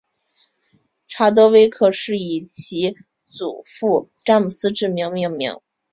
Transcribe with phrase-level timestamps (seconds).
[1.07, 2.95] 查德威克是以其
[3.27, 5.59] 祖父詹姆斯之名命名。